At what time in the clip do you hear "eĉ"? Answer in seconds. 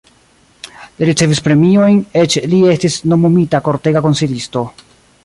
2.21-2.37